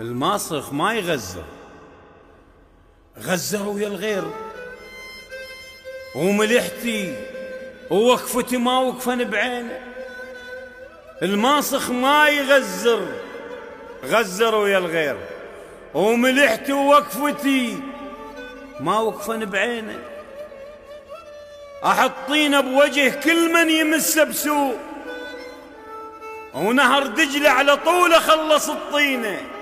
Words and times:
الماسخ 0.00 0.72
ما 0.72 0.94
يغزر 0.94 1.44
غزر 3.18 3.68
ويا 3.68 3.88
الغير. 3.88 4.24
وملحتي 6.16 7.14
ووقفتي 7.90 8.56
ما 8.56 8.78
وقفن 8.78 9.24
بعينه. 9.24 9.80
الماسخ 11.22 11.90
ما 11.90 12.28
يغزر. 12.28 13.06
غزر 14.04 14.54
ويا 14.54 14.78
الغير. 14.78 15.16
وملحتي 15.94 16.72
ووقفتي 16.72 17.80
ما 18.80 18.98
وقفن 18.98 19.44
بعينه. 19.44 19.98
أحطينه 21.84 22.60
بوجه 22.60 23.20
كل 23.24 23.52
من 23.52 23.70
يمسه 23.70 24.24
بسوء. 24.24 24.76
ونهر 26.54 27.06
دجلة 27.06 27.50
على 27.50 27.76
طوله 27.76 28.18
خلص 28.18 28.68
الطينة. 28.68 29.55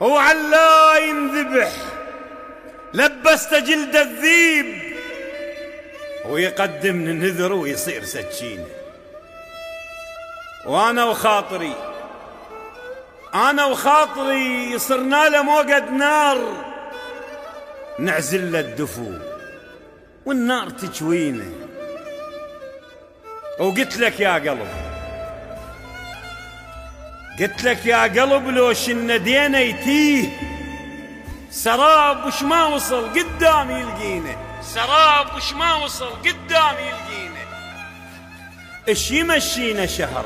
وعلا 0.00 0.96
ينذبح 0.96 1.72
لبست 2.94 3.54
جلد 3.54 3.96
الذيب 3.96 4.94
ويقدم 6.26 6.96
نذر 6.96 7.52
ويصير 7.52 8.04
سكينة 8.04 8.66
وأنا 10.66 11.04
وخاطري 11.04 11.74
أنا 13.34 13.64
وخاطري 13.64 14.78
صرنا 14.78 15.28
له 15.28 15.42
موقد 15.42 15.90
نار 15.90 16.38
نعزل 17.98 18.52
له 18.52 18.60
الدفو 18.60 19.12
والنار 20.26 20.70
تجوينه. 20.70 21.52
وقلت 23.58 23.96
لك 23.96 24.20
يا 24.20 24.34
قلب 24.34 24.99
قلت 27.40 27.64
لك 27.64 27.86
يا 27.86 28.02
قلب 28.02 28.48
لو 28.48 28.72
شندينا 28.72 29.60
يتيه 29.60 30.28
سراب 31.50 32.26
وش 32.26 32.42
ما 32.42 32.64
وصل 32.64 33.08
قدام 33.08 33.70
يلقينا 33.70 34.36
سراب 34.62 35.36
وش 35.36 35.52
ما 35.52 35.74
وصل 35.74 36.10
قدام 36.10 36.74
يلقينا 36.74 37.40
إيش 38.88 39.10
يمشينا 39.10 39.86
شهر؟ 39.86 40.24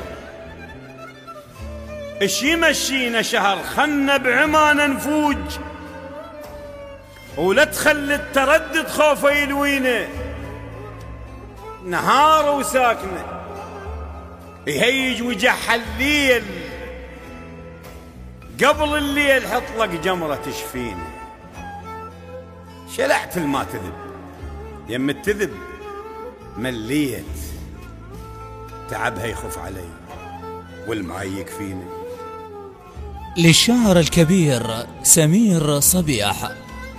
إيش 2.21 2.43
يمشينا 2.43 3.21
شهر؟ 3.21 3.63
خلنا 3.63 4.17
بعمانا 4.17 4.87
نفوج. 4.87 5.37
ولا 7.37 7.63
تخلي 7.63 8.15
التردد 8.15 8.87
خوفه 8.87 9.31
يلوينا 9.31 10.07
نهار 11.85 12.55
وساكنه. 12.55 13.25
يهيج 14.67 15.21
وجح 15.21 15.71
الليل 15.71 16.43
قبل 18.63 18.97
الليل 18.97 19.47
حط 19.47 19.63
لك 19.79 19.89
جمرة 19.89 20.35
تشفينا 20.35 21.07
شلعت 22.97 23.37
الما 23.37 23.63
تذب. 23.63 23.93
يم 24.89 25.09
التذب 25.09 25.51
مليت. 26.57 27.25
تعبها 28.89 29.25
يخف 29.25 29.57
علي 29.57 29.89
والماي 30.87 31.39
يكفيني. 31.39 31.85
للشاعر 33.37 33.99
الكبير 33.99 34.63
سمير 35.03 35.79
صبيح 35.79 36.51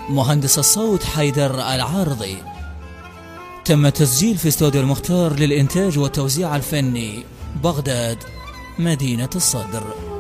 مهندس 0.08 0.58
الصوت 0.58 1.04
حيدر 1.04 1.54
العارضي. 1.54 2.36
تم 3.64 3.88
تسجيل 3.88 4.38
في 4.38 4.48
استوديو 4.48 4.80
المختار 4.80 5.32
للإنتاج 5.32 5.98
والتوزيع 5.98 6.56
الفني 6.56 7.24
بغداد 7.62 8.18
مدينة 8.78 9.30
الصدر. 9.34 10.15